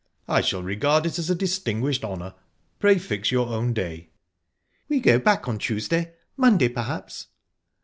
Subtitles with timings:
[0.27, 2.33] "I shall regard it as a distinguished honour.
[2.79, 4.09] Pray fix your own day."
[4.89, 6.15] "We go back on Tuesday.
[6.35, 7.27] Monday perhaps...?"